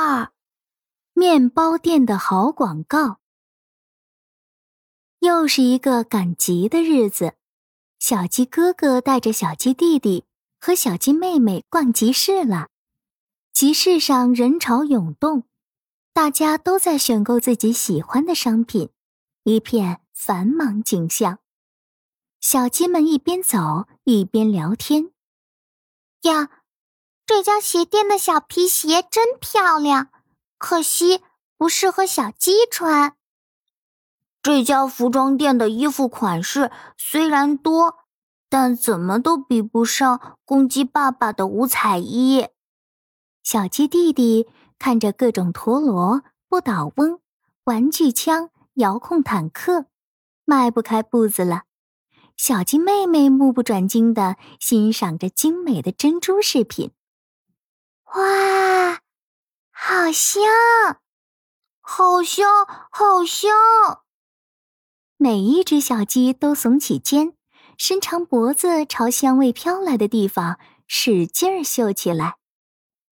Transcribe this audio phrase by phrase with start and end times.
[0.00, 0.32] 二，
[1.12, 3.18] 面包店的好广告。
[5.18, 7.34] 又是一个赶集的日子，
[7.98, 10.24] 小鸡哥哥带着小鸡弟弟
[10.60, 12.68] 和小鸡妹妹逛集市了。
[13.52, 15.42] 集市上人潮涌动，
[16.12, 18.90] 大家都在选购自己喜欢的商品，
[19.42, 21.40] 一片繁忙景象。
[22.40, 25.10] 小鸡们一边走一边聊天。
[26.22, 26.57] 呀。
[27.28, 30.08] 这家鞋店的小皮鞋真漂亮，
[30.56, 31.20] 可惜
[31.58, 33.16] 不适合小鸡穿。
[34.42, 37.96] 这家服装店的衣服款式虽然多，
[38.48, 42.46] 但怎么都比不上公鸡爸爸的五彩衣。
[43.42, 47.20] 小鸡弟弟看着各种陀螺、不倒翁、
[47.64, 49.84] 玩具枪、遥控坦克，
[50.46, 51.64] 迈不开步子了。
[52.38, 56.90] 小鸡妹妹目不转睛的欣赏着精美的珍珠饰品。
[58.14, 59.00] 哇，
[59.70, 60.42] 好香，
[61.80, 63.50] 好香，好香！
[65.18, 67.34] 每一只小鸡都耸起肩，
[67.76, 72.36] 伸长脖子朝香味飘来的地方使劲儿嗅起来。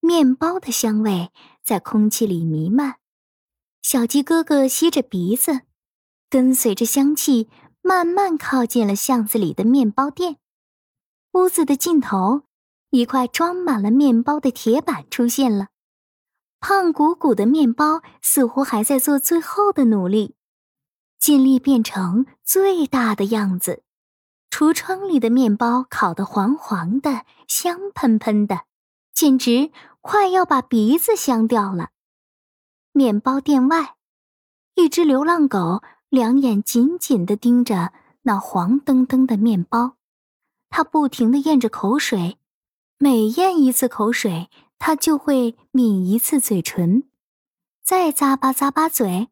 [0.00, 2.96] 面包的香味在空气里弥漫。
[3.80, 5.62] 小鸡哥哥吸着鼻子，
[6.28, 7.48] 跟随着香气
[7.80, 10.36] 慢慢靠近了巷子里的面包店。
[11.32, 12.42] 屋子的尽头。
[12.94, 15.66] 一块装满了面包的铁板出现了，
[16.60, 20.36] 胖鼓鼓的面包似乎还在做最后的努力，
[21.18, 23.82] 尽力变成最大的样子。
[24.48, 28.60] 橱窗里的面包烤得黄黄的、香喷喷的，
[29.12, 31.90] 简直快要把鼻子香掉了。
[32.92, 33.96] 面包店外，
[34.76, 37.92] 一只流浪狗两眼紧紧地盯着
[38.22, 39.96] 那黄澄澄的面包，
[40.70, 42.38] 它不停地咽着口水。
[42.98, 47.08] 每咽一次口水，他就会抿一次嘴唇，
[47.82, 49.28] 再咂巴咂巴嘴，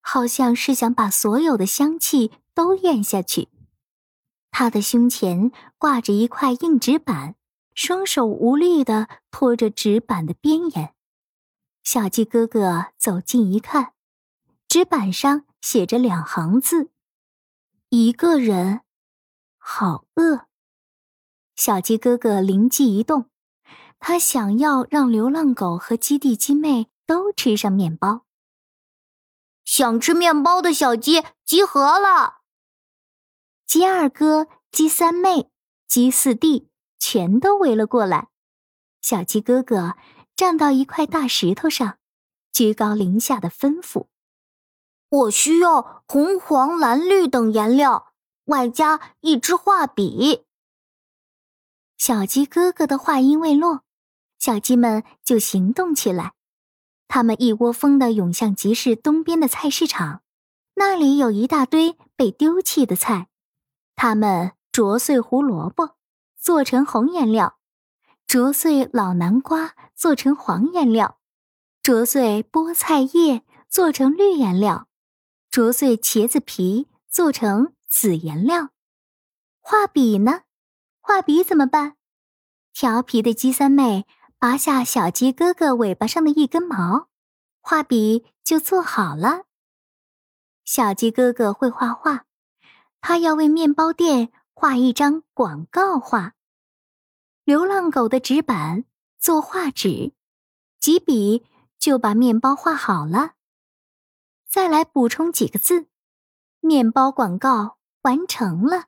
[0.00, 3.48] 好像是想把所有的香气都咽下去。
[4.50, 7.34] 他的胸前挂着一块硬纸板，
[7.74, 10.94] 双手无力的托着纸板的边沿。
[11.82, 13.92] 小鸡哥哥走近一看，
[14.68, 16.90] 纸板上写着两行字
[17.90, 18.82] ：“一个人，
[19.58, 20.46] 好饿。”
[21.56, 23.30] 小鸡哥哥灵机一动，
[23.98, 28.26] 他想要让流浪狗和鸡弟鸡妹都吃上面包。
[29.64, 32.40] 想吃面包的小鸡集合了！
[33.66, 35.50] 鸡二哥、鸡三妹、
[35.88, 36.68] 鸡四弟
[36.98, 38.28] 全都围了过来。
[39.00, 39.96] 小鸡哥哥
[40.36, 41.98] 站到一块大石头上，
[42.52, 44.08] 居高临下的吩咐
[45.08, 48.12] ：“我需要红、黄、蓝、绿等颜料，
[48.44, 50.44] 外加一支画笔。”
[51.98, 53.82] 小鸡哥哥的话音未落，
[54.38, 56.34] 小鸡们就行动起来。
[57.08, 60.22] 他们一窝蜂的涌向集市东边的菜市场，
[60.74, 63.28] 那里有一大堆被丢弃的菜。
[63.94, 65.96] 他们啄碎胡萝卜，
[66.38, 67.56] 做成红颜料；
[68.26, 71.16] 啄碎老南瓜，做成黄颜料；
[71.82, 74.86] 啄碎菠菜叶，做成绿颜料；
[75.50, 78.68] 啄碎茄子皮，做成紫颜料。
[79.60, 80.42] 画笔呢？
[81.08, 81.94] 画笔怎么办？
[82.72, 84.08] 调皮的鸡三妹
[84.40, 87.06] 拔下小鸡哥哥尾巴上的一根毛，
[87.60, 89.44] 画笔就做好了。
[90.64, 92.24] 小鸡哥哥会画画，
[93.00, 96.34] 他要为面包店画一张广告画。
[97.44, 98.84] 流浪狗的纸板
[99.16, 100.12] 做画纸，
[100.80, 101.46] 几笔
[101.78, 103.34] 就把面包画好了。
[104.48, 105.86] 再来补充几个字，
[106.58, 108.86] 面包广告完成了。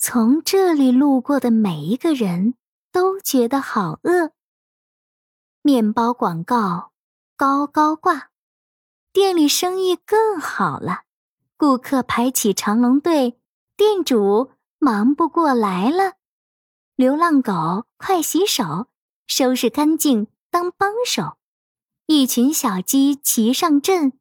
[0.00, 2.54] 从这里路过的每一个人
[2.92, 4.30] 都觉得好饿。
[5.62, 6.92] 面包广告
[7.36, 8.30] 高高挂，
[9.12, 11.02] 店里生意更好了，
[11.56, 13.40] 顾客排起长龙队，
[13.76, 16.12] 店主忙不过来了。
[16.94, 18.86] 流浪狗快洗手，
[19.26, 21.38] 收拾干净当帮手。
[22.06, 24.12] 一群小鸡齐上阵，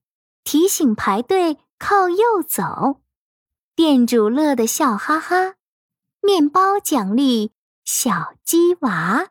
[0.44, 3.00] 提醒排队靠右走。
[3.76, 5.54] 店主乐得笑哈哈。
[6.28, 7.54] 面包奖励
[7.86, 9.30] 小鸡娃。